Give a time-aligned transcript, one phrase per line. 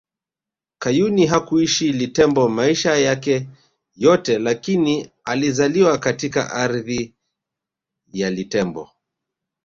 [0.79, 3.49] Kayuni hakuishi Litembo maisha yake
[3.95, 7.13] yote lakini alizaliwa katika ardhi
[8.13, 8.89] ya Litembo